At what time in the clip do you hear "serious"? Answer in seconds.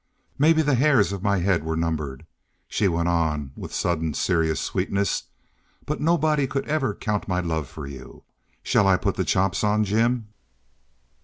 4.15-4.59